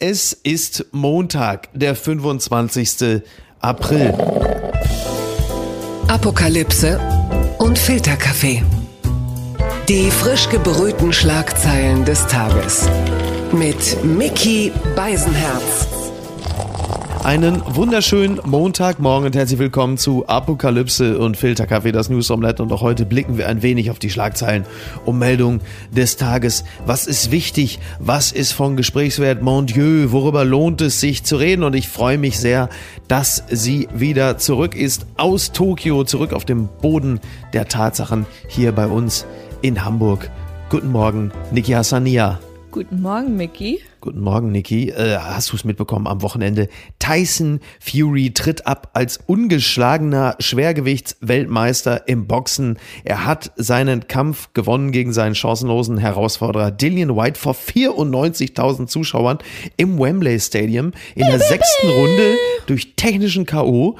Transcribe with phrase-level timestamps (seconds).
[0.00, 3.20] Es ist Montag, der 25.
[3.58, 4.14] April.
[6.06, 7.00] Apokalypse
[7.58, 8.62] und Filterkaffee.
[9.88, 12.88] Die frisch gebrühten Schlagzeilen des Tages.
[13.50, 15.87] Mit Mickey Beisenherz.
[17.28, 22.62] Einen wunderschönen Montagmorgen und herzlich willkommen zu Apokalypse und Filterkaffee, das News Omelette.
[22.62, 24.64] Und auch heute blicken wir ein wenig auf die Schlagzeilen
[25.04, 25.60] um Meldung
[25.94, 26.64] des Tages.
[26.86, 27.80] Was ist wichtig?
[27.98, 29.42] Was ist von Gesprächswert?
[29.42, 31.64] Mon Dieu, worüber lohnt es sich zu reden?
[31.64, 32.70] Und ich freue mich sehr,
[33.08, 37.20] dass sie wieder zurück ist aus Tokio, zurück auf dem Boden
[37.52, 39.26] der Tatsachen hier bei uns
[39.60, 40.30] in Hamburg.
[40.70, 42.40] Guten Morgen, Niki Hassania.
[42.70, 43.80] Guten Morgen, Mickey.
[44.00, 44.90] Guten Morgen, Niki.
[44.90, 46.68] Äh, hast du es mitbekommen am Wochenende?
[47.00, 52.78] Tyson Fury tritt ab als ungeschlagener Schwergewichtsweltmeister im Boxen.
[53.02, 59.38] Er hat seinen Kampf gewonnen gegen seinen chancenlosen Herausforderer Dillian White vor 94.000 Zuschauern
[59.76, 63.98] im Wembley Stadium in der sechsten Runde durch technischen K.O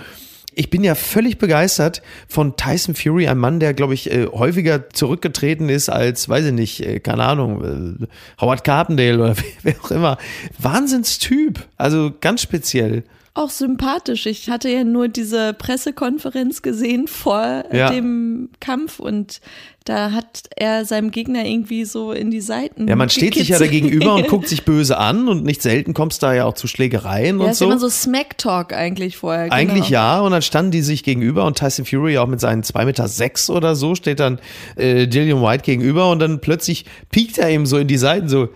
[0.59, 4.91] ich bin ja völlig begeistert von Tyson Fury, ein Mann, der, glaube ich, äh, häufiger
[4.91, 8.07] zurückgetreten ist als, weiß ich nicht, äh, keine Ahnung, äh,
[8.41, 10.19] Howard Carpendale oder wer auch immer.
[10.59, 11.65] Wahnsinnstyp.
[11.77, 14.27] Also ganz speziell auch sympathisch.
[14.27, 17.91] Ich hatte ja nur diese Pressekonferenz gesehen vor ja.
[17.91, 19.41] dem Kampf und
[19.85, 22.89] da hat er seinem Gegner irgendwie so in die Seiten.
[22.89, 25.95] Ja, man steht sich ja da gegenüber und guckt sich böse an und nicht selten
[25.95, 27.65] kommst da ja auch zu Schlägereien ja, und ist so.
[27.65, 29.45] immer so Smack-Talk eigentlich vorher.
[29.45, 29.57] Genau.
[29.57, 32.85] Eigentlich ja und dann standen die sich gegenüber und Tyson Fury auch mit seinen zwei
[32.85, 34.41] Meter sechs oder so steht dann
[34.77, 38.51] äh, Dillian White gegenüber und dann plötzlich piekt er ihm so in die Seiten so,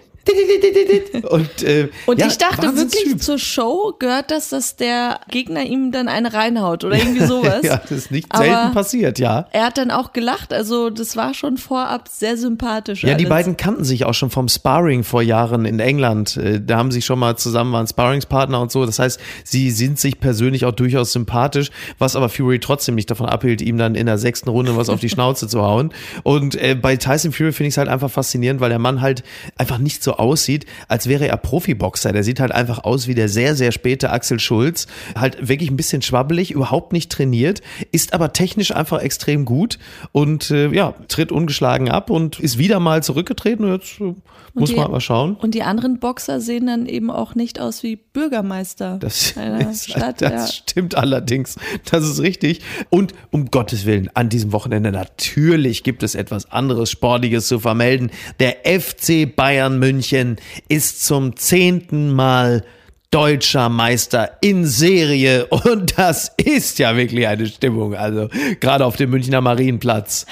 [1.29, 5.91] und, äh, und ja, ich dachte wirklich zur Show gehört das, dass der Gegner ihm
[5.91, 7.63] dann eine reinhaut oder irgendwie sowas.
[7.63, 9.47] ja, das ist nicht Aber selten passiert, ja.
[9.53, 13.03] Er hat dann auch gelacht, also das war schon vorab sehr sympathisch.
[13.03, 13.23] Ja, alles.
[13.23, 16.37] die beiden kannten sich auch schon vom Sparring vor Jahren in England.
[16.37, 18.87] Äh, da haben sie schon mal zusammen waren Sparringspartner und so.
[18.87, 23.27] Das heißt, sie sind sich persönlich auch durchaus sympathisch, was aber Fury trotzdem nicht davon
[23.27, 25.93] abhielt, ihm dann in der sechsten Runde was auf die Schnauze zu hauen.
[26.23, 29.23] Und äh, bei Tyson Fury finde ich es halt einfach faszinierend, weil der Mann halt
[29.57, 32.13] einfach nicht so aussieht, als wäre er Profiboxer.
[32.13, 34.87] Der sieht halt einfach aus wie der sehr, sehr späte Axel Schulz.
[35.17, 39.79] Halt wirklich ein bisschen schwabbelig, überhaupt nicht trainiert, ist aber technisch einfach extrem gut
[40.13, 43.71] und äh, ja, tritt ungeschlagen ab und ist wieder mal zurückgetreten.
[43.73, 44.15] Jetzt äh,
[44.55, 45.37] muss die, man mal schauen.
[45.37, 49.91] Und die anderen Boxer sehen dann eben auch nicht aus wie Bürgermeister das einer ist,
[49.91, 50.21] Stadt.
[50.21, 50.47] Das ja.
[50.47, 51.57] stimmt allerdings.
[51.91, 52.61] Das ist richtig.
[52.91, 58.11] Und um Gottes Willen, an diesem Wochenende natürlich gibt es etwas anderes Sportliches zu vermelden.
[58.41, 60.35] Der FC Bayern München München
[60.67, 62.65] ist zum zehnten Mal
[63.13, 69.11] deutscher Meister in Serie und das ist ja wirklich eine Stimmung, also gerade auf dem
[69.11, 70.27] Münchner Marienplatz.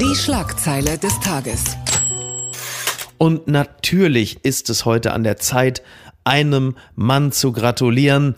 [0.00, 1.64] Die Schlagzeile des Tages.
[3.18, 5.82] Und natürlich ist es heute an der Zeit,
[6.22, 8.36] einem Mann zu gratulieren,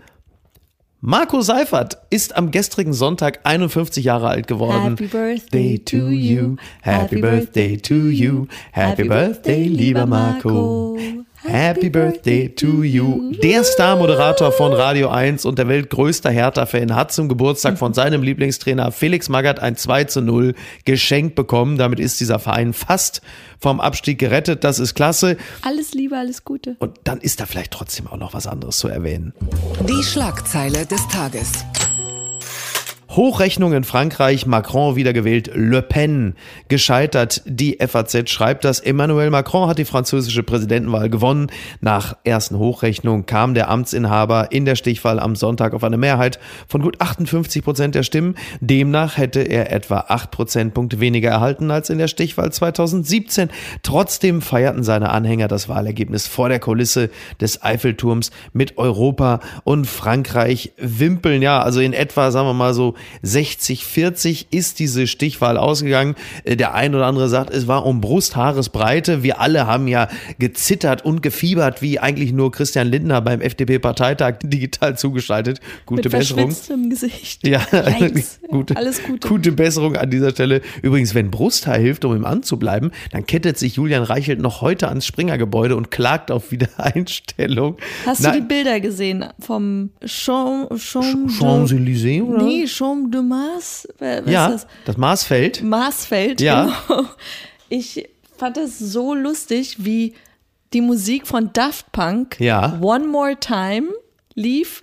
[1.04, 4.90] Marco Seifert ist am gestrigen Sonntag 51 Jahre alt geworden.
[4.90, 6.54] Happy Birthday to you.
[6.80, 8.46] Happy Birthday to you.
[8.70, 10.96] Happy Birthday, lieber Marco.
[11.44, 13.32] Happy Birthday to you.
[13.42, 18.92] Der Star-Moderator von Radio 1 und der weltgrößte Hertha-Fan hat zum Geburtstag von seinem Lieblingstrainer
[18.92, 20.54] Felix Magath ein 2 zu 0
[20.84, 21.78] geschenkt bekommen.
[21.78, 23.22] Damit ist dieser Verein fast
[23.58, 24.62] vom Abstieg gerettet.
[24.62, 25.36] Das ist klasse.
[25.62, 26.76] Alles Liebe, alles Gute.
[26.78, 29.34] Und dann ist da vielleicht trotzdem auch noch was anderes zu erwähnen.
[29.88, 31.64] Die Schlagzeile des Tages.
[33.16, 36.34] Hochrechnung in Frankreich, Macron wiedergewählt, Le Pen
[36.68, 37.42] gescheitert.
[37.44, 41.48] Die FAZ schreibt, dass Emmanuel Macron hat die französische Präsidentenwahl gewonnen.
[41.82, 46.80] Nach ersten Hochrechnung kam der Amtsinhaber in der Stichwahl am Sonntag auf eine Mehrheit von
[46.80, 48.34] gut 58 Prozent der Stimmen.
[48.60, 53.50] Demnach hätte er etwa acht Prozentpunkte weniger erhalten als in der Stichwahl 2017.
[53.82, 57.10] Trotzdem feierten seine Anhänger das Wahlergebnis vor der Kulisse
[57.42, 61.42] des Eiffelturms mit Europa und Frankreich wimpeln.
[61.42, 62.94] Ja, also in etwa, sagen wir mal so,
[63.24, 66.14] 60-40 ist diese Stichwahl ausgegangen.
[66.44, 69.22] Äh, der ein oder andere sagt, es war um Brusthaaresbreite.
[69.22, 74.96] Wir alle haben ja gezittert und gefiebert, wie eigentlich nur Christian Lindner beim FDP-Parteitag digital
[74.96, 75.60] zugeschaltet.
[75.86, 76.54] Gute Mit Besserung.
[76.70, 77.46] im Gesicht.
[77.46, 77.60] Ja,
[78.48, 79.28] gute, alles Gute.
[79.28, 80.60] Gute Besserung an dieser Stelle.
[80.82, 84.60] Übrigens, wenn Brusthaar hilft, um im Amt zu bleiben, dann kettet sich Julian Reichelt noch
[84.60, 87.76] heute ans Springergebäude und klagt auf Wiedereinstellung.
[88.06, 91.38] Hast Na, du die Bilder gesehen vom Champs-Élysées?
[91.38, 92.42] Champs oder?
[92.42, 93.88] Nee, Champs Dom de Mars?
[93.98, 94.66] Was ja, das?
[94.84, 95.62] das Marsfeld.
[95.62, 96.76] Marsfeld, ja.
[96.88, 97.06] Genau.
[97.68, 100.14] Ich fand es so lustig, wie
[100.72, 102.78] die Musik von Daft Punk ja.
[102.82, 103.88] One More Time
[104.34, 104.82] lief.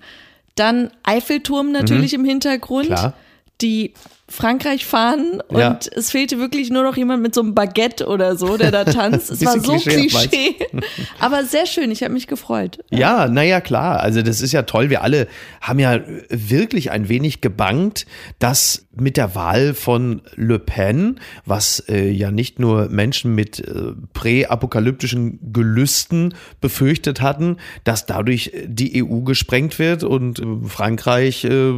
[0.55, 2.23] Dann Eiffelturm natürlich mhm.
[2.23, 2.87] im Hintergrund.
[2.87, 3.13] Klar.
[3.61, 3.93] Die
[4.29, 5.79] Frankreich fahren und Ja.
[5.95, 9.31] es fehlte wirklich nur noch jemand mit so einem Baguette oder so, der da tanzt.
[9.31, 10.55] Es war so Klischee.
[11.19, 12.79] Aber sehr schön, ich habe mich gefreut.
[12.91, 13.99] Ja, naja, klar.
[13.99, 14.89] Also das ist ja toll.
[14.89, 15.27] Wir alle
[15.61, 15.99] haben ja
[16.29, 18.05] wirklich ein wenig gebangt,
[18.39, 23.93] dass mit der Wahl von Le Pen, was äh, ja nicht nur Menschen mit äh,
[24.13, 31.73] präapokalyptischen Gelüsten befürchtet hatten, dass dadurch die EU gesprengt wird und äh, Frankreich äh,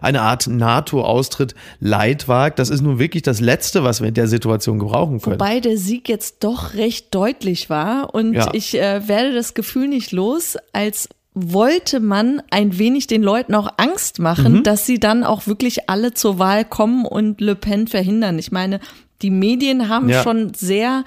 [0.00, 2.58] eine Art NATO-Austritt leid wagt.
[2.58, 5.40] Das ist nun wirklich das Letzte, was wir in der Situation gebrauchen können.
[5.40, 8.50] Wobei der Sieg jetzt doch recht deutlich war und Ja.
[8.52, 11.08] ich äh, werde das Gefühl nicht los, als
[11.38, 16.14] wollte man ein wenig den Leuten auch Angst machen, dass sie dann auch wirklich alle
[16.14, 18.38] zur Wahl kommen und Le Pen verhindern.
[18.38, 18.80] Ich meine,
[19.20, 20.22] die Medien haben Ja.
[20.22, 21.04] schon sehr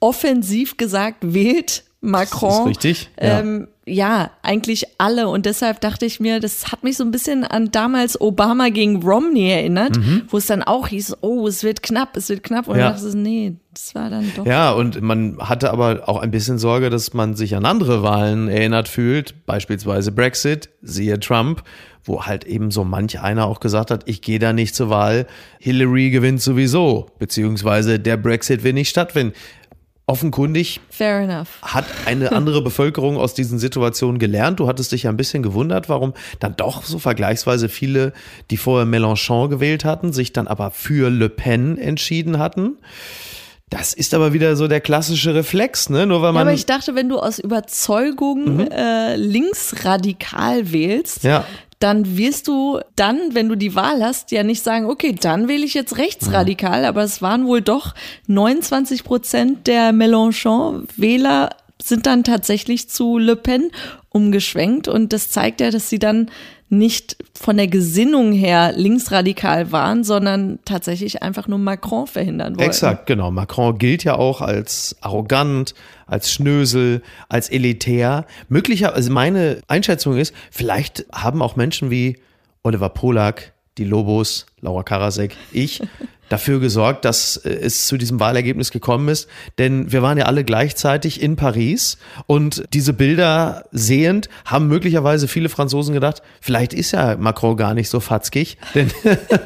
[0.00, 2.50] offensiv gesagt, wählt Macron.
[2.50, 3.40] Das ist richtig, ja.
[3.40, 5.28] Ähm, ja, eigentlich alle.
[5.28, 9.00] Und deshalb dachte ich mir, das hat mich so ein bisschen an damals Obama gegen
[9.02, 9.96] Romney erinnert,
[10.28, 12.66] wo es dann auch hieß, oh, es wird knapp, es wird knapp.
[12.66, 12.80] Und Mhm.
[12.80, 12.86] Ja.
[12.90, 14.44] dann dachte ich, nee, das war dann doch.
[14.44, 18.48] Ja, und man hatte aber auch ein bisschen Sorge, dass man sich an andere Wahlen
[18.48, 21.62] erinnert fühlt, beispielsweise Brexit, siehe Trump,
[22.02, 25.26] wo halt eben so manch einer auch gesagt hat, ich gehe da nicht zur Wahl,
[25.60, 29.32] Hillary gewinnt sowieso, beziehungsweise der Brexit will nicht stattfinden.
[30.08, 31.48] Offenkundig Fair enough.
[31.62, 34.60] hat eine andere Bevölkerung aus diesen Situationen gelernt.
[34.60, 38.12] Du hattest dich ja ein bisschen gewundert, warum dann doch so vergleichsweise viele,
[38.52, 42.76] die vorher Mélenchon gewählt hatten, sich dann aber für Le Pen entschieden hatten.
[43.68, 46.06] Das ist aber wieder so der klassische Reflex, ne?
[46.06, 51.44] Nur weil Ja, man aber ich dachte, wenn du aus Überzeugung äh, linksradikal wählst, Ja.
[51.78, 55.64] Dann wirst du dann, wenn du die Wahl hast, ja nicht sagen, okay, dann wähle
[55.64, 57.94] ich jetzt rechtsradikal, aber es waren wohl doch
[58.28, 61.50] 29 Prozent der Mélenchon-Wähler
[61.82, 63.70] sind dann tatsächlich zu Le Pen
[64.08, 66.30] umgeschwenkt und das zeigt ja, dass sie dann
[66.68, 72.68] nicht von der Gesinnung her linksradikal waren, sondern tatsächlich einfach nur Macron verhindern wollten.
[72.68, 73.30] Exakt, genau.
[73.30, 75.74] Macron gilt ja auch als arrogant,
[76.06, 78.26] als Schnösel, als elitär.
[78.48, 82.18] Möglicherweise, also meine Einschätzung ist, vielleicht haben auch Menschen wie
[82.64, 85.82] Oliver Polak, die Lobos, Laura Karasek, ich,
[86.28, 89.28] dafür gesorgt, dass äh, es zu diesem Wahlergebnis gekommen ist.
[89.58, 95.48] Denn wir waren ja alle gleichzeitig in Paris und diese Bilder sehend haben möglicherweise viele
[95.48, 98.90] Franzosen gedacht, vielleicht ist ja Macron gar nicht so fatzkig, denn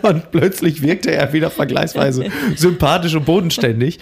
[0.02, 3.98] und plötzlich wirkte er wieder vergleichsweise sympathisch und bodenständig.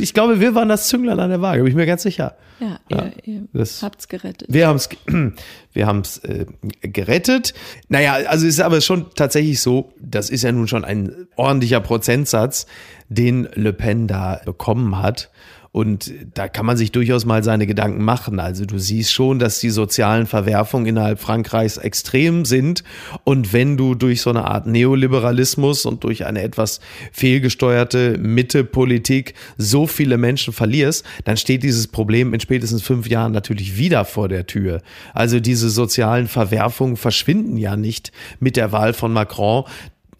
[0.00, 2.36] Ich glaube, wir waren das Zünglein an der Waage, bin ich mir ganz sicher.
[2.60, 4.46] Ja, Ja, ihr, ihr das- habt's gerettet.
[4.50, 4.88] Wir haben es
[5.72, 6.46] wir haben's, äh,
[6.82, 7.54] gerettet.
[7.88, 11.80] Naja, also es ist aber schon tatsächlich so, das ist ja nun schon ein ordentlicher
[12.22, 12.66] Prozentsatz,
[13.08, 15.30] den Le Pen da bekommen hat.
[15.72, 18.40] Und da kann man sich durchaus mal seine Gedanken machen.
[18.40, 22.84] Also du siehst schon, dass die sozialen Verwerfungen innerhalb Frankreichs extrem sind.
[23.24, 26.80] Und wenn du durch so eine Art Neoliberalismus und durch eine etwas
[27.10, 33.78] fehlgesteuerte Mitte-Politik so viele Menschen verlierst, dann steht dieses Problem in spätestens fünf Jahren natürlich
[33.78, 34.82] wieder vor der Tür.
[35.14, 39.64] Also diese sozialen Verwerfungen verschwinden ja nicht mit der Wahl von Macron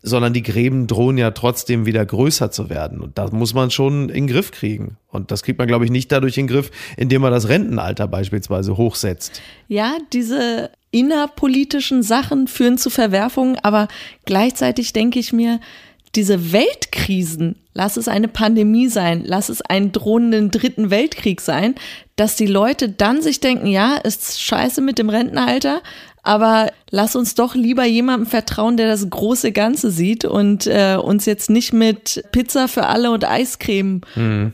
[0.03, 3.01] sondern die Gräben drohen ja trotzdem wieder größer zu werden.
[3.01, 4.97] Und das muss man schon in den Griff kriegen.
[5.09, 8.09] Und das kriegt man, glaube ich, nicht dadurch in den Griff, indem man das Rentenalter
[8.09, 9.41] beispielsweise hochsetzt.
[9.69, 13.89] Ja, diese innerpolitischen Sachen führen zu Verwerfungen, aber
[14.25, 15.61] gleichzeitig denke ich mir,
[16.15, 21.75] diese Weltkrisen, lass es eine Pandemie sein, lass es einen drohenden dritten Weltkrieg sein,
[22.17, 25.81] dass die Leute dann sich denken, ja, ist scheiße mit dem Rentenalter,
[26.23, 31.27] aber lass uns doch lieber jemandem vertrauen, der das große Ganze sieht und äh, uns
[31.27, 34.03] jetzt nicht mit Pizza für alle und Eiscreme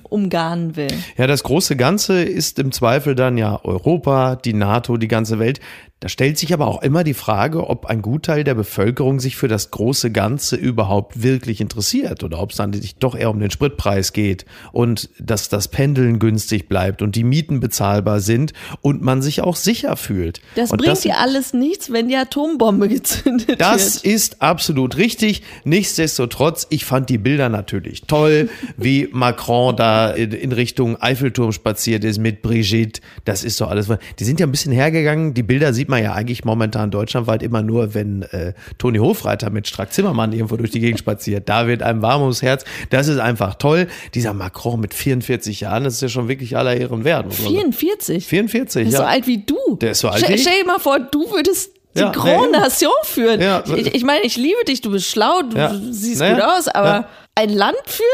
[0.05, 0.89] umgarnen will.
[1.19, 5.61] Ja, das große Ganze ist im Zweifel dann ja Europa, die NATO, die ganze Welt.
[6.01, 9.49] Da stellt sich aber auch immer die Frage, ob ein Gutteil der Bevölkerung sich für
[9.49, 13.51] das große Ganze überhaupt wirklich interessiert oder ob es dann sich doch eher um den
[13.51, 19.23] Spritpreis geht und dass das Pendeln günstig bleibt und die Mieten bezahlbar sind und man
[19.23, 20.41] sich auch sicher fühlt.
[20.55, 24.15] Das und bringt dir alles nichts, wenn die Atombombe gezündet Das wird.
[24.15, 25.43] ist absolut richtig.
[25.65, 32.19] Nichtsdestotrotz, ich fand die Bilder natürlich toll, wie Macron da in, Richtung Eiffelturm spaziert ist
[32.19, 33.01] mit Brigitte.
[33.25, 33.89] Das ist doch alles.
[34.19, 35.35] Die sind ja ein bisschen hergegangen.
[35.35, 39.69] Die Bilder sieht man ja eigentlich momentan deutschlandweit immer nur, wenn äh, Toni Hofreiter mit
[39.69, 41.49] Strack Zimmermann irgendwo durch die Gegend spaziert.
[41.49, 42.65] Da wird einem warm ums Herz.
[42.99, 43.87] Das ist einfach toll.
[44.15, 47.27] Dieser Macron mit 44 Jahren, das ist ja schon wirklich aller Ehren wert.
[47.27, 47.73] muss man sagen.
[47.73, 48.27] 44.
[48.27, 48.99] 44, Der ist ja.
[49.01, 49.77] so alt wie du.
[49.81, 50.43] Der ist so alt Stell, wie ich.
[50.43, 52.59] stell dir mal vor, du würdest die Ja, Grand nee.
[52.59, 53.41] Nation führen.
[53.41, 53.63] Ja.
[53.75, 55.75] Ich, ich meine, ich liebe dich, du bist schlau, du Ja.
[55.91, 56.35] siehst Naja.
[56.35, 57.09] gut aus, aber Ja.
[57.35, 58.09] ein Land führen?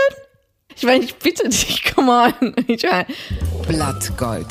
[0.76, 2.10] Ich meine, ich bitte dich, come
[2.42, 2.54] on.
[2.66, 3.06] Ich meine,
[3.68, 4.46] Blattgold.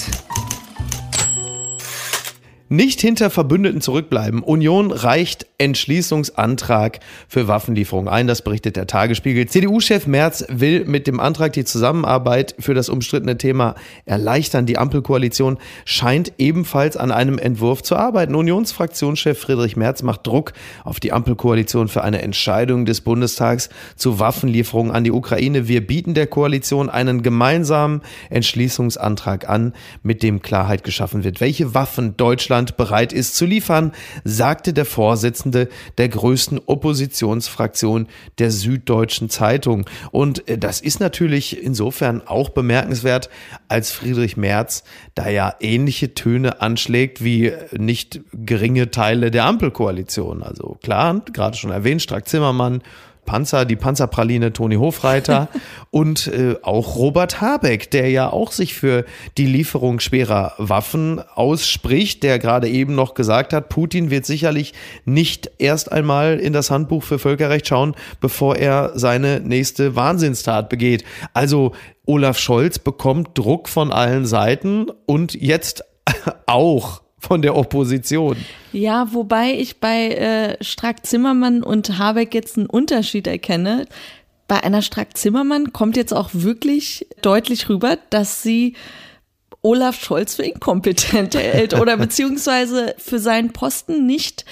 [2.73, 4.41] Nicht hinter Verbündeten zurückbleiben.
[4.41, 8.25] Union reicht Entschließungsantrag für Waffenlieferung ein.
[8.25, 9.45] Das berichtet der Tagesspiegel.
[9.45, 13.75] CDU-Chef Merz will mit dem Antrag die Zusammenarbeit für das umstrittene Thema
[14.05, 14.65] erleichtern.
[14.65, 18.33] Die Ampelkoalition scheint ebenfalls an einem Entwurf zu arbeiten.
[18.33, 20.53] Unionsfraktionschef Friedrich Merz macht Druck
[20.83, 25.67] auf die Ampelkoalition für eine Entscheidung des Bundestags zu Waffenlieferungen an die Ukraine.
[25.67, 28.01] Wir bieten der Koalition einen gemeinsamen
[28.31, 33.91] Entschließungsantrag an, mit dem Klarheit geschaffen wird, welche Waffen Deutschland bereit ist zu liefern,
[34.23, 38.07] sagte der Vorsitzende der größten Oppositionsfraktion
[38.39, 39.85] der Süddeutschen Zeitung.
[40.11, 43.29] Und äh, das ist natürlich insofern auch bemerkenswert,
[43.67, 44.83] als Friedrich Merz
[45.15, 50.43] da ja ähnliche Töne anschlägt wie nicht geringe Teile der Ampelkoalition.
[50.43, 52.81] Also klar, gerade schon erwähnt, Strack Zimmermann,
[53.25, 55.49] Panzer, die Panzerpraline Toni Hofreiter
[55.91, 59.05] und äh, auch Robert Habeck, der ja auch sich für
[59.37, 64.73] die Lieferung schwerer Waffen ausspricht, der gerade eben noch gesagt hat, Putin wird sicherlich
[65.05, 71.03] nicht erst einmal in das Handbuch für Völkerrecht schauen, bevor er seine nächste Wahnsinnstat begeht.
[71.33, 71.73] Also
[72.05, 75.83] Olaf Scholz bekommt Druck von allen Seiten und jetzt
[76.47, 78.37] auch von der Opposition.
[78.73, 83.87] Ja, wobei ich bei äh, Strack-Zimmermann und Habeck jetzt einen Unterschied erkenne.
[84.47, 88.75] Bei einer Strack-Zimmermann kommt jetzt auch wirklich deutlich rüber, dass sie
[89.61, 94.43] Olaf Scholz für inkompetent hält oder beziehungsweise für seinen Posten nicht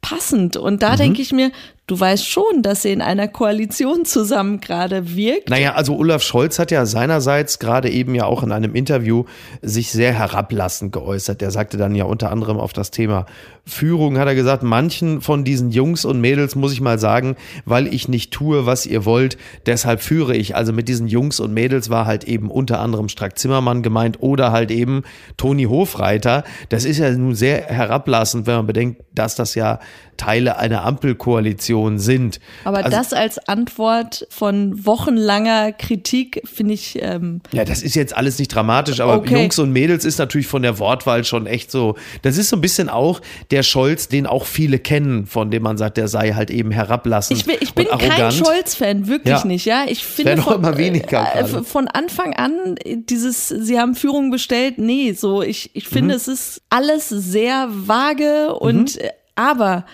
[0.00, 0.56] passend.
[0.56, 0.96] Und da mhm.
[0.96, 1.52] denke ich mir,
[1.88, 5.50] Du weißt schon, dass sie in einer Koalition zusammen gerade wirkt.
[5.50, 9.22] Naja, also Olaf Scholz hat ja seinerseits gerade eben ja auch in einem Interview
[9.62, 11.42] sich sehr herablassend geäußert.
[11.42, 13.26] Er sagte dann ja unter anderem auf das Thema
[13.64, 17.92] Führung, hat er gesagt, manchen von diesen Jungs und Mädels muss ich mal sagen, weil
[17.92, 20.56] ich nicht tue, was ihr wollt, deshalb führe ich.
[20.56, 24.50] Also mit diesen Jungs und Mädels war halt eben unter anderem Strack Zimmermann gemeint oder
[24.50, 25.04] halt eben
[25.36, 26.42] Toni Hofreiter.
[26.68, 29.78] Das ist ja nun sehr herablassend, wenn man bedenkt, dass das ja
[30.16, 32.40] Teile einer Ampelkoalition sind.
[32.64, 36.98] Aber also, das als Antwort von wochenlanger Kritik finde ich.
[37.00, 39.34] Ähm, ja, das ist jetzt alles nicht dramatisch, aber okay.
[39.34, 41.96] Jungs und Mädels ist natürlich von der Wortwahl schon echt so.
[42.22, 45.76] Das ist so ein bisschen auch der Scholz, den auch viele kennen, von dem man
[45.76, 47.38] sagt, der sei halt eben herablassend.
[47.38, 49.46] Ich bin, ich bin kein Scholz-Fan, wirklich ja.
[49.46, 49.66] nicht.
[49.66, 54.78] Ja, ich finde von, immer weniger äh, von Anfang an dieses, sie haben Führung bestellt.
[54.78, 56.16] Nee, so ich, ich finde, mhm.
[56.16, 59.00] es ist alles sehr vage und mhm.
[59.00, 59.84] Äh, aber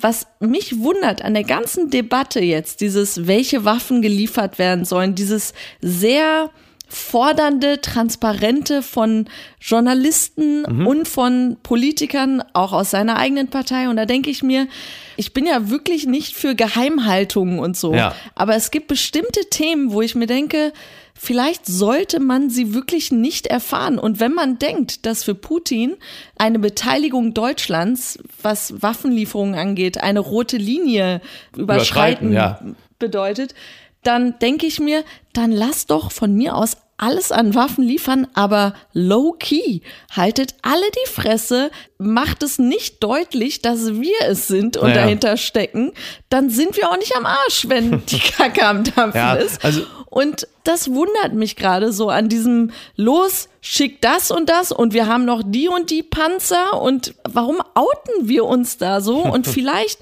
[0.00, 5.52] was mich wundert an der ganzen Debatte jetzt, dieses, welche Waffen geliefert werden sollen, dieses
[5.80, 6.50] sehr
[6.90, 9.28] fordernde, transparente von
[9.60, 10.86] Journalisten mhm.
[10.86, 13.88] und von Politikern, auch aus seiner eigenen Partei.
[13.88, 14.66] Und da denke ich mir,
[15.16, 17.94] ich bin ja wirklich nicht für Geheimhaltungen und so.
[17.94, 18.14] Ja.
[18.34, 20.72] Aber es gibt bestimmte Themen, wo ich mir denke,
[21.22, 23.98] vielleicht sollte man sie wirklich nicht erfahren.
[23.98, 25.96] Und wenn man denkt, dass für Putin
[26.38, 31.20] eine Beteiligung Deutschlands, was Waffenlieferungen angeht, eine rote Linie
[31.54, 32.60] überschreiten, überschreiten ja.
[32.98, 33.54] bedeutet,
[34.02, 38.74] dann denke ich mir, dann lass doch von mir aus alles an Waffen liefern, aber
[38.92, 39.80] low key.
[40.14, 45.02] Haltet alle die Fresse, macht es nicht deutlich, dass wir es sind und naja.
[45.02, 45.92] dahinter stecken,
[46.28, 49.64] dann sind wir auch nicht am Arsch, wenn die Kacke am Dampfen ja, ist.
[49.64, 54.92] Also und das wundert mich gerade so an diesem Los, schick das und das und
[54.92, 59.18] wir haben noch die und die Panzer und warum outen wir uns da so?
[59.18, 60.00] Und vielleicht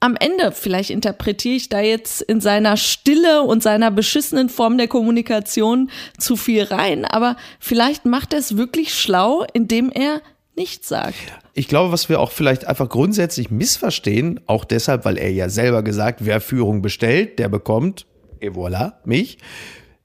[0.00, 4.88] am Ende, vielleicht interpretiere ich da jetzt in seiner Stille und seiner beschissenen Form der
[4.88, 10.22] Kommunikation zu viel rein, aber vielleicht macht er es wirklich schlau, indem er
[10.56, 11.16] nichts sagt.
[11.54, 15.82] Ich glaube, was wir auch vielleicht einfach grundsätzlich missverstehen, auch deshalb, weil er ja selber
[15.82, 18.06] gesagt, wer Führung bestellt, der bekommt,
[18.40, 19.38] et voilà, mich.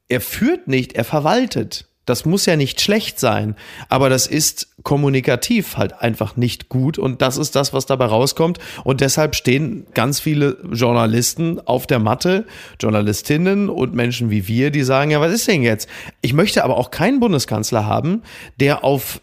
[0.07, 1.87] Er führt nicht, er verwaltet.
[2.05, 3.55] Das muss ja nicht schlecht sein,
[3.89, 8.59] aber das ist kommunikativ halt einfach nicht gut und das ist das, was dabei rauskommt
[8.83, 12.45] und deshalb stehen ganz viele Journalisten auf der Matte,
[12.79, 15.87] Journalistinnen und Menschen wie wir, die sagen, ja, was ist denn jetzt?
[16.21, 18.23] Ich möchte aber auch keinen Bundeskanzler haben,
[18.59, 19.21] der auf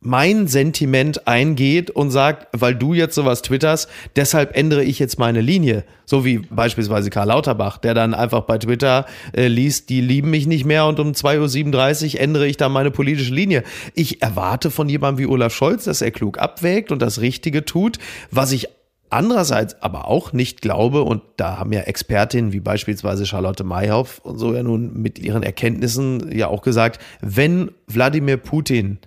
[0.00, 5.40] mein Sentiment eingeht und sagt, weil du jetzt sowas twitterst, deshalb ändere ich jetzt meine
[5.40, 5.84] Linie.
[6.04, 10.46] So wie beispielsweise Karl Lauterbach, der dann einfach bei Twitter äh, liest, die lieben mich
[10.46, 13.64] nicht mehr und um 2.37 Uhr ändere ich dann meine politische Linie.
[13.94, 17.98] Ich erwarte von jemandem wie Olaf Scholz, dass er klug abwägt und das Richtige tut,
[18.30, 18.68] was ich
[19.10, 24.36] Andererseits aber auch nicht glaube, und da haben ja Expertinnen wie beispielsweise Charlotte Mayhoff und
[24.36, 28.98] so ja nun mit ihren Erkenntnissen ja auch gesagt, wenn Wladimir Putin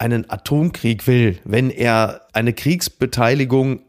[0.00, 3.82] einen Atomkrieg will, wenn er eine Kriegsbeteiligung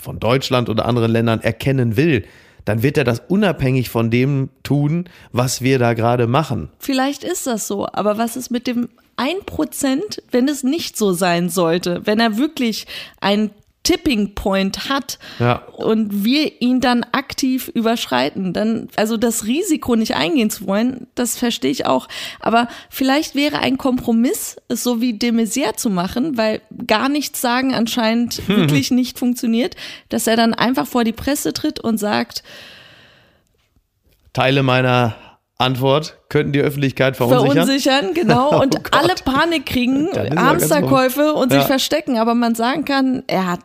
[0.00, 2.24] von Deutschland oder anderen Ländern erkennen will,
[2.64, 6.68] dann wird er das unabhängig von dem tun, was wir da gerade machen.
[6.80, 11.48] Vielleicht ist das so, aber was ist mit dem 1%, wenn es nicht so sein
[11.48, 12.02] sollte?
[12.04, 12.86] Wenn er wirklich
[13.20, 13.50] ein
[13.86, 15.62] Tipping Point hat Ja.
[15.76, 21.38] und wir ihn dann aktiv überschreiten, dann, also das Risiko nicht eingehen zu wollen, das
[21.38, 22.08] verstehe ich auch.
[22.40, 27.40] Aber vielleicht wäre ein Kompromiss, es so wie de Maizière zu machen, weil gar nichts
[27.40, 29.76] sagen anscheinend wirklich nicht funktioniert,
[30.08, 32.42] dass er dann einfach vor die Presse tritt und sagt,
[34.32, 35.14] Teile meiner
[35.58, 37.66] Antwort könnten die Öffentlichkeit verunsichern.
[37.66, 38.92] verunsichern, genau, Oh und Gott.
[38.92, 41.60] alle Panik kriegen, er Hamsterkäufe und Ja.
[41.60, 43.60] sich verstecken, aber man sagen kann, er hat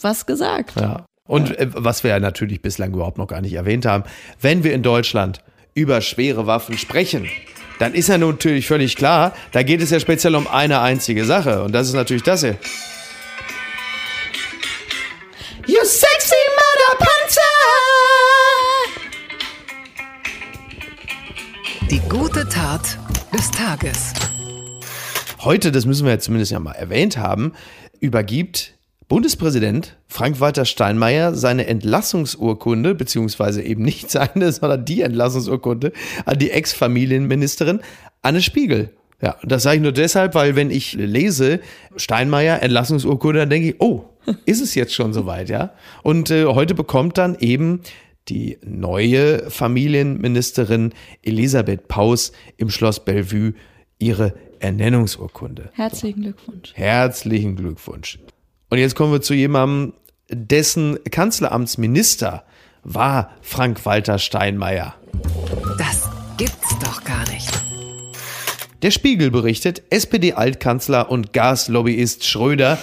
[0.00, 0.80] was gesagt.
[0.80, 1.04] Ja.
[1.26, 4.04] Und äh, was wir ja natürlich bislang überhaupt noch gar nicht erwähnt haben,
[4.40, 5.40] wenn wir in Deutschland
[5.74, 7.28] über schwere Waffen sprechen,
[7.78, 11.62] dann ist ja natürlich völlig klar, da geht es ja speziell um eine einzige Sache.
[11.62, 12.56] Und das ist natürlich das hier.
[15.66, 16.13] You sexy
[21.90, 22.98] Die gute Tat
[23.32, 24.14] des Tages.
[25.40, 27.52] Heute, das müssen wir jetzt zumindest ja mal erwähnt haben,
[28.00, 28.74] übergibt
[29.08, 35.92] Bundespräsident Frank-Walter Steinmeier seine Entlassungsurkunde, beziehungsweise eben nicht seine, sondern die Entlassungsurkunde
[36.24, 37.80] an die Ex-Familienministerin
[38.22, 38.90] Anne Spiegel.
[39.20, 41.60] Ja, das sage ich nur deshalb, weil wenn ich lese
[41.96, 44.04] Steinmeier Entlassungsurkunde, dann denke ich, oh,
[44.46, 45.72] ist es jetzt schon soweit, ja?
[46.02, 47.80] Und äh, heute bekommt dann eben
[48.28, 53.54] die neue Familienministerin Elisabeth Paus im Schloss Bellevue
[53.98, 55.70] ihre Ernennungsurkunde.
[55.74, 56.72] Herzlichen Glückwunsch.
[56.74, 58.18] Herzlichen Glückwunsch.
[58.70, 59.94] Und jetzt kommen wir zu jemandem,
[60.30, 62.44] dessen Kanzleramtsminister
[62.82, 64.94] war Frank-Walter Steinmeier.
[65.78, 67.50] Das gibt's doch gar nicht.
[68.82, 72.78] Der Spiegel berichtet, SPD-Altkanzler und Gaslobbyist Schröder,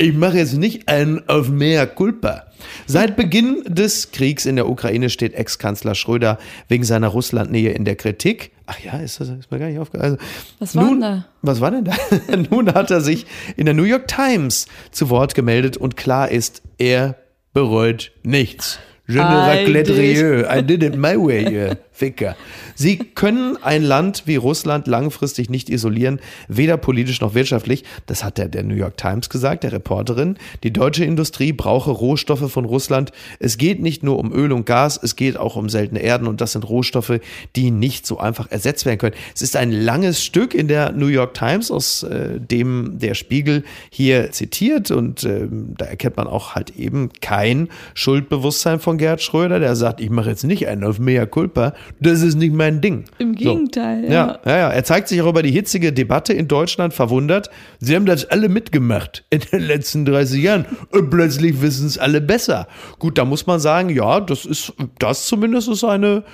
[0.00, 2.44] ich mache jetzt nicht einen auf mehr Culpa.
[2.86, 6.38] Seit Beginn des Kriegs in der Ukraine steht Ex-Kanzler Schröder
[6.68, 8.52] wegen seiner Russlandnähe in der Kritik.
[8.66, 10.18] Ach ja, ist das ist mir gar nicht aufgefallen.
[10.18, 10.24] Also,
[10.60, 11.26] Was war nun, denn da?
[11.42, 11.94] Was war denn da?
[12.50, 13.26] nun hat er sich
[13.56, 17.16] in der New York Times zu Wort gemeldet und klar ist, er
[17.52, 18.78] bereut nichts.
[19.08, 19.98] Je ne I regrette did.
[19.98, 20.44] rien.
[20.58, 22.36] I did it my way, Ficker.
[22.76, 27.82] Sie können ein Land wie Russland langfristig nicht isolieren, weder politisch noch wirtschaftlich.
[28.06, 30.36] Das hat der, der New York Times gesagt, der Reporterin.
[30.62, 33.10] Die deutsche Industrie brauche Rohstoffe von Russland.
[33.40, 36.40] Es geht nicht nur um Öl und Gas, es geht auch um seltene Erden und
[36.40, 37.18] das sind Rohstoffe,
[37.56, 39.16] die nicht so einfach ersetzt werden können.
[39.34, 43.64] Es ist ein langes Stück in der New York Times, aus äh, dem der Spiegel
[43.90, 49.58] hier zitiert und ähm, da erkennt man auch halt eben kein Schuldbewusstsein von Gerhard Schröder,
[49.58, 53.04] der sagt, ich mache jetzt nicht einen auf mea culpa, das ist nicht mein Ding.
[53.18, 54.12] Im Gegenteil, So.
[54.12, 54.68] Ja, ja, ja.
[54.70, 57.50] Er zeigt sich auch über die hitzige Debatte in Deutschland verwundert.
[57.80, 62.20] Sie haben das alle mitgemacht in den letzten 30 Jahren und plötzlich wissen es alle
[62.20, 62.68] besser.
[62.98, 66.24] Gut, da muss man sagen, ja, das ist, das zumindest ist eine,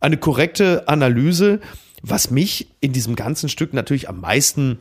[0.00, 1.60] eine korrekte Analyse.
[2.02, 4.78] Was mich in diesem ganzen Stück natürlich am meisten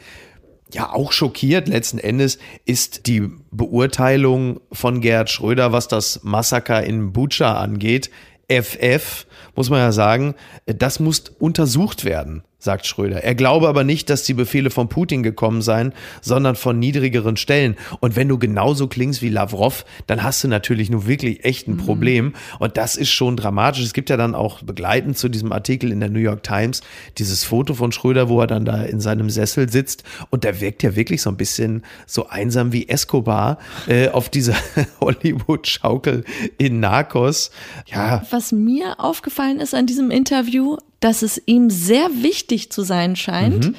[0.73, 7.11] ja auch schockiert letzten Endes ist die Beurteilung von Gerhard Schröder, was das Massaker in
[7.11, 8.11] Bucha angeht.
[8.47, 10.35] FF, muss man ja sagen,
[10.65, 13.23] das muss untersucht werden, sagt Schröder.
[13.23, 17.77] Er glaube aber nicht, dass die Befehle von Putin gekommen seien, sondern von niedrigeren Stellen.
[18.01, 21.77] Und wenn du genauso klingst wie Lavrov, dann hast du natürlich nur wirklich echt ein
[21.77, 22.33] Problem.
[22.59, 23.83] Und das ist schon dramatisch.
[23.83, 26.81] Es gibt ja dann auch begleitend zu diesem Artikel in der New York Times
[27.17, 30.03] dieses Foto von Schröder, wo er dann da in seinem Sessel sitzt.
[30.29, 34.55] Und der wirkt ja wirklich so ein bisschen so einsam wie Escobar äh, auf dieser
[34.99, 36.25] Hollywood-Schaukel
[36.57, 37.51] in Narcos.
[37.85, 43.15] Ja, Was mir aufgefallen ist an diesem Interview, dass es ihm sehr wichtig zu sein
[43.15, 43.75] scheint, Mhm.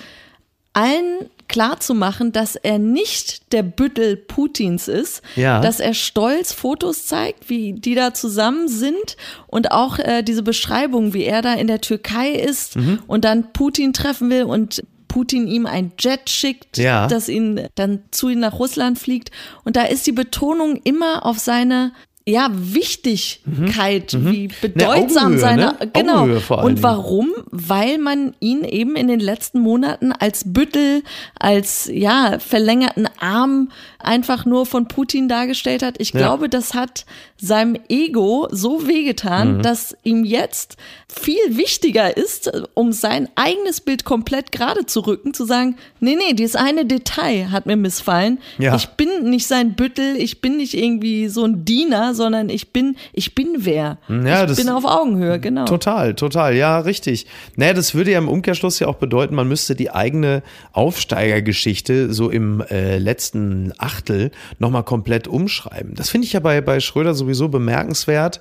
[0.72, 5.60] allen klarzumachen, dass er nicht der Büttel Putins ist, Ja.
[5.60, 9.16] dass er stolz Fotos zeigt, wie die da zusammen sind
[9.48, 13.00] und auch äh, diese Beschreibung, wie er da in der Türkei ist Mhm.
[13.08, 17.08] und dann Putin treffen will und Putin ihm ein Jet schickt, Ja.
[17.08, 19.32] das ihn dann zu ihm nach Russland fliegt.
[19.64, 21.90] Und da ist die Betonung immer auf seine
[22.30, 25.38] ja, Wichtigkeit, wie bedeutsam Mhm.
[25.38, 25.90] Augenhöhe, seine, ne?
[25.92, 26.22] genau.
[26.62, 27.28] Und warum?
[27.50, 31.02] Weil man ihn eben in den letzten Monaten als Büttel,
[31.38, 35.96] als, ja, verlängerten Arm einfach nur von Putin dargestellt hat.
[35.98, 36.20] Ich Ja.
[36.20, 37.04] glaube, das hat
[37.36, 39.62] seinem Ego so wehgetan, Mhm.
[39.62, 40.76] dass ihm jetzt
[41.08, 46.34] viel wichtiger ist, um sein eigenes Bild komplett gerade zu rücken, zu sagen, nee, nee,
[46.34, 48.38] dieses eine Detail hat mir missfallen.
[48.58, 48.76] Ja.
[48.76, 52.96] Ich bin nicht sein Büttel, ich bin nicht irgendwie so ein Diener, sondern ich bin,
[53.12, 53.98] ich bin wer.
[54.08, 55.64] Ja, ich das- bin auf Augenhöhe, genau.
[55.64, 57.26] Total, total, ja, richtig.
[57.56, 62.30] Naja, das würde ja im Umkehrschluss ja auch bedeuten, man müsste die eigene Aufsteigergeschichte so
[62.30, 65.94] im äh, letzten Achtel nochmal komplett umschreiben.
[65.94, 68.40] Das finde ich ja bei, bei Schröder sowieso bemerkenswert.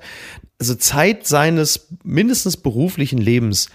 [0.59, 3.69] Also Zeit seines mindestens beruflichen Lebens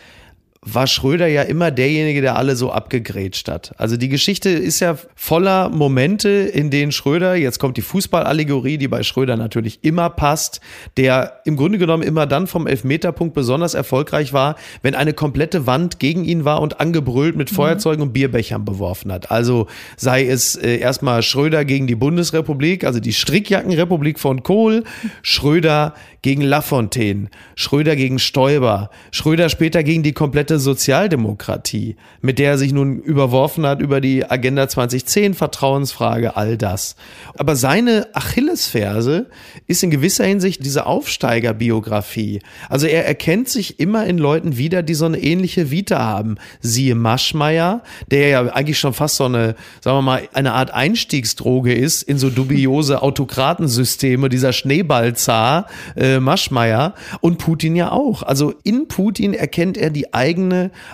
[0.67, 3.75] war Schröder ja immer derjenige, der alle so abgegrätscht hat.
[3.77, 8.89] Also die Geschichte ist ja voller Momente, in denen Schröder, jetzt kommt die Fußballallegorie, die
[8.89, 10.61] bei Schröder natürlich immer passt,
[10.97, 15.99] der im Grunde genommen immer dann vom Elfmeterpunkt besonders erfolgreich war, wenn eine komplette Wand
[15.99, 19.31] gegen ihn war und angebrüllt mit Feuerzeugen und Bierbechern beworfen hat.
[19.31, 24.85] Also sei es äh, erstmal Schröder gegen die Bundesrepublik, also die Strickjackenrepublik von Kohl,
[25.23, 32.59] Schröder gegen Lafontaine, Schröder gegen Stoiber, Schröder später gegen die komplette Sozialdemokratie, mit der er
[32.59, 36.97] sich nun überworfen hat über die Agenda 2010, Vertrauensfrage, all das.
[37.37, 39.27] Aber seine Achillesferse
[39.67, 42.41] ist in gewisser Hinsicht diese Aufsteigerbiografie.
[42.69, 46.37] Also er erkennt sich immer in Leuten wieder, die so eine ähnliche Vita haben.
[46.61, 51.75] Siehe Maschmeyer, der ja eigentlich schon fast so eine, sagen wir mal, eine Art Einstiegsdroge
[51.75, 58.23] ist in so dubiose Autokratensysteme, dieser Schneeballzar äh, Maschmeyer und Putin ja auch.
[58.23, 60.44] Also in Putin erkennt er die eigene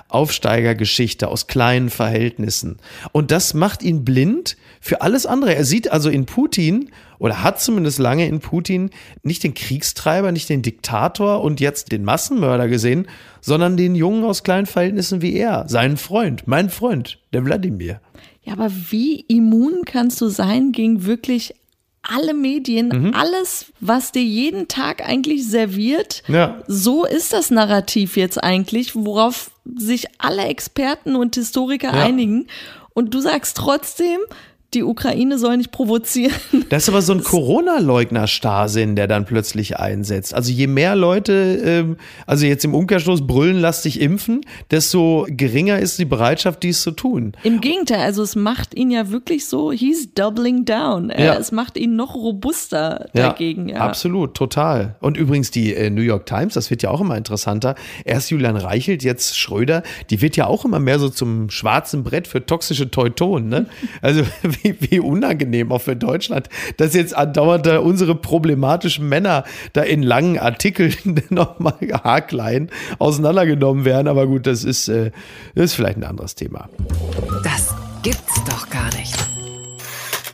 [0.09, 2.79] Aufsteigergeschichte aus kleinen Verhältnissen.
[3.13, 5.55] Und das macht ihn blind für alles andere.
[5.55, 8.91] Er sieht also in Putin oder hat zumindest lange in Putin
[9.23, 13.07] nicht den Kriegstreiber, nicht den Diktator und jetzt den Massenmörder gesehen,
[13.41, 18.01] sondern den Jungen aus kleinen Verhältnissen wie er, seinen Freund, mein Freund, der Wladimir.
[18.43, 21.55] Ja, aber wie immun kannst du sein gegen wirklich
[22.03, 23.15] alle Medien, Mhm.
[23.15, 26.23] alles, was dir jeden Tag eigentlich serviert?
[26.29, 26.63] Ja.
[26.67, 32.03] So ist das Narrativ jetzt eigentlich, worauf sich alle Experten und Historiker Ja.
[32.05, 32.47] einigen.
[32.95, 34.19] Und du sagst trotzdem,
[34.75, 36.35] die Ukraine soll nicht provozieren.
[36.69, 40.35] Das ist aber so ein Corona-Leugner-Starrsinn, der dann plötzlich einsetzt.
[40.35, 45.79] Also je mehr Leute, ähm, also jetzt im Umkehrschluss brüllen, lass dich impfen, desto geringer
[45.79, 47.33] ist die Bereitschaft, dies zu tun.
[47.43, 51.11] Im Gegenteil, also es macht ihn ja wirklich so, he's doubling down.
[51.11, 51.35] Äh, Ja.
[51.35, 53.69] Es macht ihn noch robuster dagegen.
[53.69, 54.97] Ja, Absolut, total.
[55.01, 57.75] Und übrigens die äh, New York Times, das wird ja auch immer interessanter.
[58.05, 62.27] Erst Julian Reichelt, jetzt Schröder, die wird ja auch immer mehr so zum schwarzen Brett
[62.27, 63.49] für toxische Teutonen.
[63.49, 63.67] Ne?
[64.03, 64.23] Also
[64.63, 70.03] wie, wie unangenehm auch für Deutschland, dass jetzt andauernd da unsere problematischen Männer da in
[70.03, 70.95] langen Artikeln
[71.31, 74.09] nochmal haarklein auseinandergenommen werden.
[74.09, 75.11] Aber gut, das ist, äh,
[75.55, 76.69] das ist vielleicht ein anderes Thema.
[77.45, 79.15] Das gibt's doch gar nicht.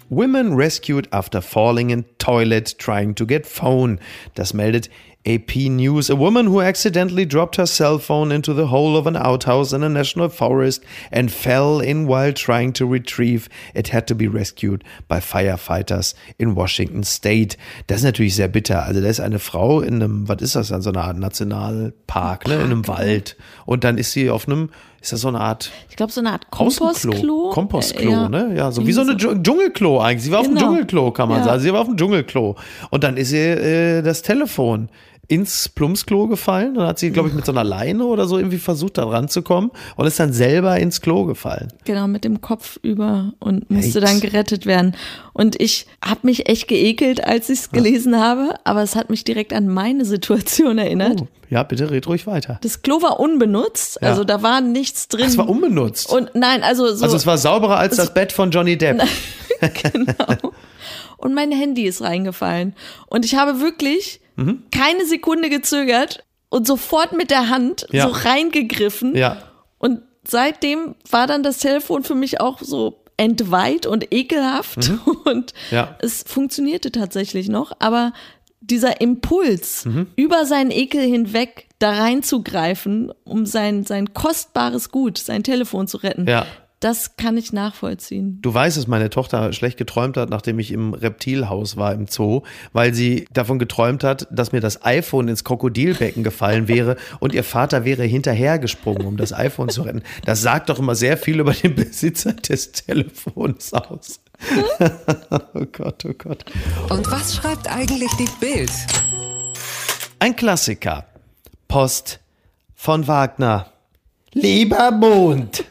[0.09, 3.99] Women rescued after falling in toilet trying to get phone.
[4.35, 4.89] Das meldet
[5.27, 6.09] AP News.
[6.09, 9.83] A woman who accidentally dropped her cell phone into the hole of an outhouse in
[9.83, 14.85] a national forest and fell in while trying to retrieve it had to be rescued
[15.09, 17.57] by firefighters in Washington State.
[17.89, 18.85] Das ist natürlich sehr bitter.
[18.85, 22.47] Also da ist eine Frau in einem, was ist das, an so einer Art Nationalpark,
[22.49, 23.37] ne, in einem Wald.
[23.65, 26.33] Und dann ist sie auf einem, ist das so eine Art Ich glaube, so eine
[26.33, 26.51] Art.
[26.51, 27.51] Kompostklo.
[27.51, 28.29] Kompostklo, Äh, ja.
[28.29, 28.53] ne?
[28.57, 30.25] Ja, so wie so eine Dschung- Dschungelklo eigentlich.
[30.25, 30.67] Sie war auf dem Genau.
[30.69, 31.45] Dschungelklo, kann man Ja.
[31.45, 31.61] sagen.
[31.63, 32.57] Sie war auf dem Dschungelklo.
[32.91, 34.89] Und dann ist ihr äh, das Telefon
[35.29, 36.75] ins Plumpsklo gefallen.
[36.75, 39.71] Dann hat sie, glaube ich, mit so einer Leine oder so irgendwie versucht, da ranzukommen
[39.97, 41.73] und ist dann selber ins Klo gefallen.
[41.85, 44.11] Genau, mit dem Kopf über und musste Yikes.
[44.11, 44.95] dann gerettet werden.
[45.33, 49.25] Und ich habe mich echt geekelt, als ich es gelesen habe, aber es hat mich
[49.25, 51.23] direkt an meine Situation erinnert.
[51.23, 52.59] Oh, ja, bitte red ruhig weiter.
[52.63, 54.09] Das Klo war unbenutzt, Ja.
[54.09, 55.27] also da war nichts drin.
[55.27, 56.09] Es war unbenutzt.
[56.11, 57.05] Und nein, also so.
[57.05, 59.03] also es war sauberer als das Bett von Johnny Depp.
[59.83, 60.53] genau.
[61.19, 62.75] Und mein Handy ist reingefallen.
[63.07, 64.63] Und ich habe wirklich Mhm.
[64.71, 68.09] keine Sekunde gezögert und sofort mit der Hand Ja.
[68.09, 69.17] so reingegriffen.
[69.17, 69.43] Ja.
[69.79, 74.77] Und seitdem war dann das Telefon für mich auch so entweiht und ekelhaft.
[75.25, 75.77] Und Mhm.
[75.77, 75.97] Ja.
[76.01, 77.73] es funktionierte tatsächlich noch.
[77.79, 78.13] Aber
[78.61, 80.09] dieser Impuls, Mhm.
[80.17, 86.27] über seinen Ekel hinweg da reinzugreifen, um sein, sein kostbares Gut, sein Telefon zu retten,
[86.27, 86.47] Ja.
[86.81, 88.39] Das kann ich nachvollziehen.
[88.43, 92.43] Du weißt, dass meine Tochter schlecht geträumt hat, nachdem ich im Reptilhaus war im Zoo,
[92.73, 97.45] weil sie davon geträumt hat, dass mir das iPhone ins Krokodilbecken gefallen wäre und ihr
[97.45, 100.03] Vater wäre hinterhergesprungen, um das iPhone zu retten.
[100.25, 104.21] Das sagt doch immer sehr viel über den Besitzer des Telefons aus.
[105.55, 106.45] oh Gott, oh Gott.
[106.91, 108.73] Und was schreibt eigentlich die Bild?
[110.19, 111.07] Ein Klassiker.
[111.69, 112.21] Post
[112.75, 113.73] von Wagner.
[114.33, 115.65] Lieber Mond.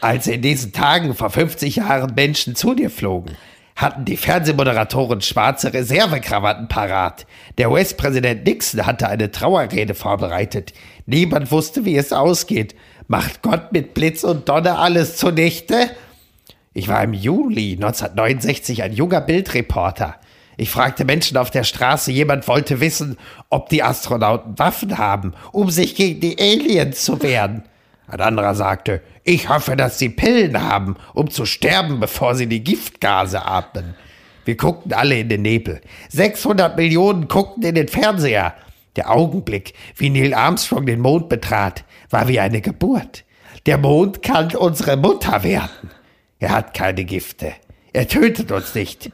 [0.00, 3.36] Als in diesen Tagen vor 50 Jahren Menschen zu dir flogen,
[3.76, 7.26] hatten die Fernsehmoderatoren schwarze Reservekrawatten parat.
[7.58, 10.72] Der US-Präsident Nixon hatte eine Trauerrede vorbereitet.
[11.06, 12.74] Niemand wusste, wie es ausgeht.
[13.08, 15.90] Macht Gott mit Blitz und Donner alles zunichte?
[16.74, 20.16] Ich war im Juli 1969 ein junger Bildreporter.
[20.62, 23.16] Ich fragte Menschen auf der Straße, jemand wollte wissen,
[23.50, 27.64] ob die Astronauten Waffen haben, um sich gegen die Aliens zu wehren.
[28.06, 32.62] Ein anderer sagte, ich hoffe, dass sie Pillen haben, um zu sterben, bevor sie die
[32.62, 33.96] Giftgase atmen.
[34.44, 35.80] Wir guckten alle in den Nebel.
[36.10, 38.54] 600 Millionen guckten in den Fernseher.
[38.94, 43.24] Der Augenblick, wie Neil Armstrong den Mond betrat, war wie eine Geburt.
[43.66, 45.90] Der Mond kann unsere Mutter werden.
[46.38, 47.52] Er hat keine Gifte.
[47.92, 49.10] Er tötet uns nicht.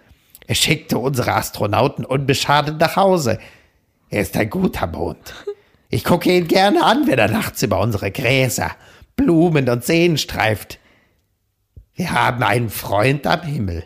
[0.49, 3.39] Er schickte unsere Astronauten unbeschadet nach Hause.
[4.09, 5.35] Er ist ein guter Mond.
[5.91, 8.71] Ich gucke ihn gerne an, wenn er nachts über unsere Gräser,
[9.15, 10.79] Blumen und Seen streift.
[11.95, 13.85] Wir haben einen Freund am Himmel.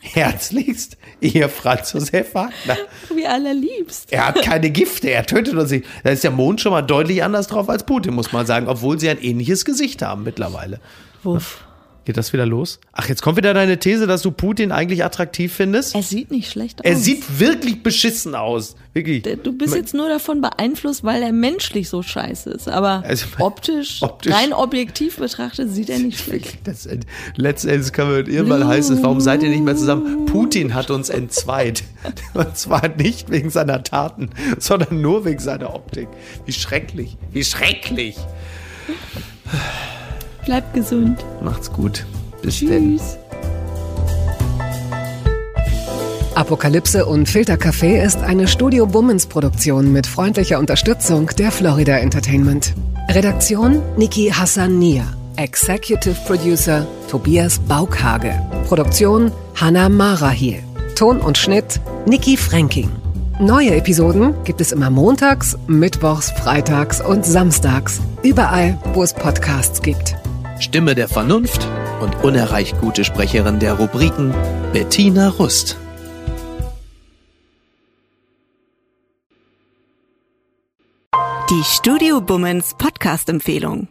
[0.00, 2.76] Herzlichst, ihr Franz Josef Wagner.
[3.14, 4.12] Wie allerliebst.
[4.12, 5.86] Er hat keine Gifte, er tötet uns nicht.
[6.04, 9.00] Da ist der Mond schon mal deutlich anders drauf als Putin, muss man sagen, obwohl
[9.00, 10.78] sie ein ähnliches Gesicht haben mittlerweile.
[11.22, 11.65] Wuff.
[12.06, 12.78] Geht das wieder los?
[12.92, 15.92] Ach, jetzt kommt wieder deine These, dass du Putin eigentlich attraktiv findest?
[15.96, 16.84] Er sieht nicht schlecht aus.
[16.86, 18.76] Er sieht wirklich beschissen aus.
[18.92, 19.24] Wirklich.
[19.42, 22.68] Du bist jetzt nur davon beeinflusst, weil er menschlich so scheiße ist.
[22.68, 26.58] Aber Also, optisch, optisch- rein objektiv betrachtet, sieht er nicht schlecht.
[26.62, 26.88] Das,
[27.34, 30.26] letztendlich kann man irgendwann heißen, warum seid ihr nicht mehr zusammen?
[30.26, 31.82] Putin hat uns entzweit.
[32.34, 36.06] Und zwar nicht wegen seiner Taten, sondern nur wegen seiner Optik.
[36.44, 37.16] Wie schrecklich.
[37.32, 38.14] Wie schrecklich.
[40.46, 41.24] Bleibt gesund.
[41.42, 42.06] Macht's gut.
[42.40, 42.96] Bis denn.
[42.96, 43.18] Tschüss.
[46.36, 52.74] Apokalypse und Filtercafé ist eine Studio Bummens Produktion mit freundlicher Unterstützung der Florida Entertainment.
[53.08, 55.04] Redaktion Niki Hassania.
[55.36, 58.40] Executive Producer Tobias Baukhage.
[58.68, 60.62] Produktion Hanna Marahiel.
[60.94, 62.90] Ton und Schnitt Niki Fränking.
[63.40, 68.00] Neue Episoden gibt es immer montags, mittwochs, freitags und samstags.
[68.22, 70.16] Überall, wo es Podcasts gibt.
[70.58, 71.68] Stimme der Vernunft
[72.00, 74.34] und unerreicht gute Sprecherin der Rubriken
[74.72, 75.76] Bettina Rust.
[81.50, 83.88] Die Studio Bummens Podcast-Empfehlung.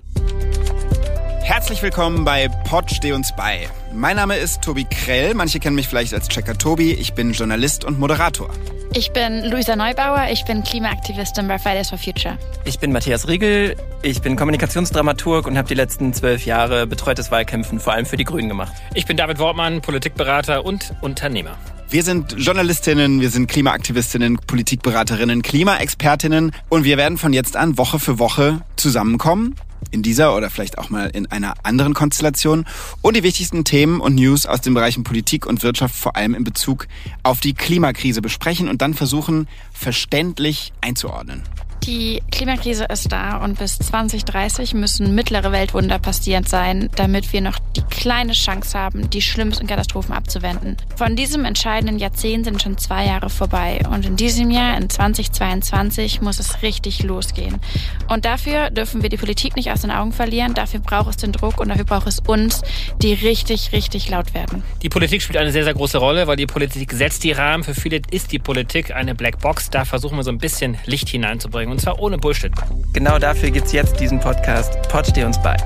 [1.41, 3.69] Herzlich willkommen bei Pod Steh uns bei.
[3.93, 5.35] Mein Name ist Tobi Krell.
[5.35, 6.93] Manche kennen mich vielleicht als Checker Tobi.
[6.93, 8.49] Ich bin Journalist und Moderator.
[8.97, 12.37] Ich bin Luisa Neubauer, ich bin Klimaaktivistin bei Fridays for Future.
[12.63, 17.81] Ich bin Matthias Riegel, ich bin Kommunikationsdramaturg und habe die letzten zwölf Jahre betreutes Wahlkämpfen
[17.81, 18.71] vor allem für die Grünen gemacht.
[18.93, 21.57] Ich bin David Wortmann, Politikberater und Unternehmer.
[21.89, 27.99] Wir sind Journalistinnen, wir sind Klimaaktivistinnen, Politikberaterinnen, Klimaexpertinnen und wir werden von jetzt an Woche
[27.99, 29.55] für Woche zusammenkommen.
[29.91, 32.65] In dieser oder vielleicht auch mal in einer anderen Konstellation
[33.01, 36.43] und die wichtigsten Themen und News aus den Bereichen Politik und Wirtschaft vor allem in
[36.43, 36.87] Bezug
[37.23, 41.43] auf die Klimakrise besprechen und dann versuchen, verständlich einzuordnen.
[41.85, 47.59] Die Klimakrise ist da und bis 2030 müssen mittlere Weltwunder passiert sein, damit wir noch
[47.75, 50.77] die kleine Chance haben, die schlimmsten Katastrophen abzuwenden.
[50.95, 56.21] Von diesem entscheidenden Jahrzehnt sind schon zwei Jahre vorbei und in diesem Jahr, in 2022,
[56.21, 57.59] muss es richtig losgehen.
[58.07, 61.33] Und dafür dürfen wir die Politik nicht aus den Augen verlieren, dafür braucht es den
[61.33, 62.63] Druck und dafür braucht es uns,
[62.99, 64.63] die richtig, richtig laut werden.
[64.81, 67.63] Die Politik spielt eine sehr, sehr große Rolle, weil die Politik setzt die Rahmen.
[67.63, 69.69] Für viele ist die Politik eine Blackbox.
[69.69, 72.53] Da versuchen wir so ein bisschen Licht hineinzubringen und zwar ohne Bullshit.
[72.93, 75.57] Genau dafür gibt's jetzt diesen Podcast Pod Steh uns bei.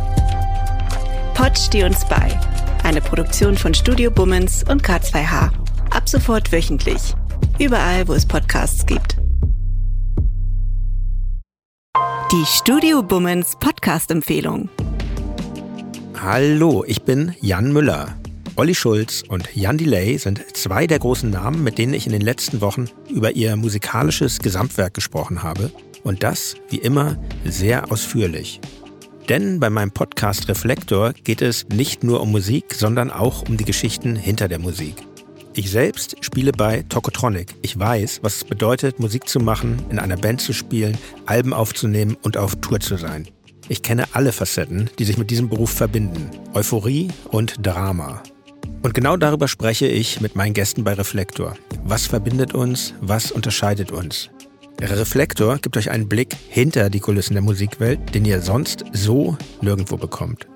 [1.35, 2.39] Pod Steh uns bei.
[2.83, 5.51] Eine Produktion von Studio Bummens und K2H.
[5.91, 7.13] Ab sofort wöchentlich.
[7.59, 9.17] Überall, wo es Podcasts gibt.
[12.31, 14.67] Die Studio Bummens Podcast-Empfehlung.
[16.19, 18.15] Hallo, ich bin Jan Müller.
[18.55, 22.21] Olli Schulz und Jan Delay sind zwei der großen Namen, mit denen ich in den
[22.21, 25.71] letzten Wochen über ihr musikalisches Gesamtwerk gesprochen habe.
[26.03, 28.59] Und das, wie immer, sehr ausführlich.
[29.29, 33.65] Denn bei meinem Podcast Reflektor geht es nicht nur um Musik, sondern auch um die
[33.65, 34.95] Geschichten hinter der Musik.
[35.53, 37.53] Ich selbst spiele bei Tokotronic.
[37.61, 42.17] Ich weiß, was es bedeutet, Musik zu machen, in einer Band zu spielen, Alben aufzunehmen
[42.21, 43.27] und auf Tour zu sein.
[43.67, 46.31] Ich kenne alle Facetten, die sich mit diesem Beruf verbinden.
[46.53, 48.23] Euphorie und Drama.
[48.81, 51.55] Und genau darüber spreche ich mit meinen Gästen bei Reflektor.
[51.83, 52.93] Was verbindet uns?
[53.01, 54.29] Was unterscheidet uns?
[54.81, 59.97] Reflektor gibt euch einen Blick hinter die Kulissen der Musikwelt, den ihr sonst so nirgendwo
[59.97, 60.47] bekommt.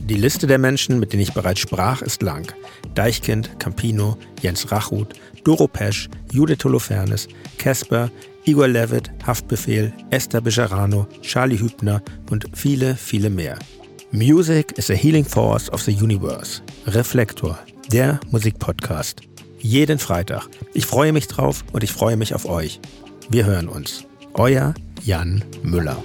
[0.00, 2.52] Die Liste der Menschen, mit denen ich bereits sprach, ist lang.
[2.94, 8.10] Deichkind, Campino, Jens Rachut, Doro Pesch, Judith Holofernes, Casper,
[8.44, 13.58] Igor Levitt, Haftbefehl, Esther Bejarano, Charlie Hübner und viele, viele mehr.
[14.10, 16.62] Music is a healing force of the universe.
[16.86, 17.58] Reflektor,
[17.92, 19.20] der Musikpodcast.
[19.60, 20.48] Jeden Freitag.
[20.72, 22.80] Ich freue mich drauf und ich freue mich auf euch.
[23.32, 24.04] Wir hören uns.
[24.34, 25.96] Euer Jan Müller.